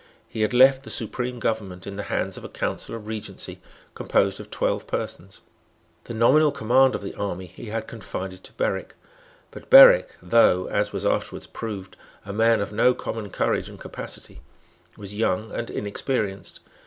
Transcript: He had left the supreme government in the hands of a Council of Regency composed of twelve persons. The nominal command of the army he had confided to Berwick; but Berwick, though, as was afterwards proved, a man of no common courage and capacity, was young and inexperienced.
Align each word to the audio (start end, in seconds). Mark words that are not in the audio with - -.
He 0.27 0.41
had 0.41 0.51
left 0.51 0.81
the 0.81 0.89
supreme 0.89 1.37
government 1.37 1.85
in 1.85 1.95
the 1.95 2.01
hands 2.09 2.35
of 2.35 2.43
a 2.43 2.49
Council 2.49 2.95
of 2.95 3.05
Regency 3.05 3.61
composed 3.93 4.39
of 4.39 4.49
twelve 4.49 4.87
persons. 4.87 5.41
The 6.05 6.15
nominal 6.15 6.51
command 6.51 6.95
of 6.95 7.03
the 7.03 7.13
army 7.13 7.45
he 7.45 7.67
had 7.67 7.85
confided 7.85 8.43
to 8.45 8.53
Berwick; 8.53 8.95
but 9.51 9.69
Berwick, 9.69 10.09
though, 10.19 10.65
as 10.69 10.91
was 10.91 11.05
afterwards 11.05 11.45
proved, 11.45 11.97
a 12.25 12.33
man 12.33 12.61
of 12.61 12.73
no 12.73 12.95
common 12.95 13.29
courage 13.29 13.69
and 13.69 13.79
capacity, 13.79 14.41
was 14.97 15.13
young 15.13 15.51
and 15.51 15.69
inexperienced. 15.69 16.61